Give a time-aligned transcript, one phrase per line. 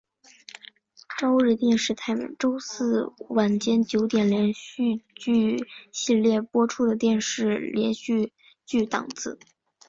[1.19, 8.33] 朝日电视台周四晚间九点连续剧系列播出的电视连续
[8.65, 9.37] 剧档次。